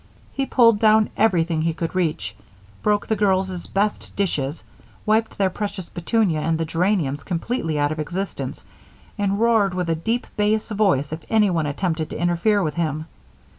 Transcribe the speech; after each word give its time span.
He 0.33 0.47
pulled 0.47 0.79
down 0.79 1.11
everything 1.15 1.61
he 1.61 1.75
could 1.75 1.93
reach, 1.93 2.35
broke 2.81 3.05
the 3.05 3.15
girls' 3.15 3.67
best 3.67 4.15
dishes, 4.15 4.63
wiped 5.05 5.37
their 5.37 5.51
precious 5.51 5.87
petunia 5.89 6.39
and 6.39 6.57
the 6.57 6.65
geraniums 6.65 7.21
completely 7.21 7.77
out 7.77 7.91
of 7.91 7.99
existence, 7.99 8.65
and 9.19 9.39
roared 9.39 9.75
with 9.75 9.91
a 9.91 9.95
deep 9.95 10.25
bass 10.35 10.69
voice 10.69 11.13
if 11.13 11.19
anyone 11.29 11.67
attempted 11.67 12.09
to 12.09 12.19
interfere 12.19 12.63
with 12.63 12.73
him. 12.73 13.05